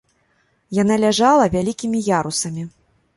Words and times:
Яна 0.77 0.95
ляжала 1.03 1.45
вялікімі 1.57 1.99
ярусамі. 2.21 2.63